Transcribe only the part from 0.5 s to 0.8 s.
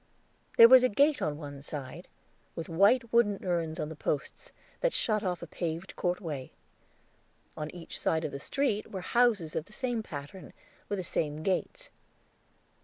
There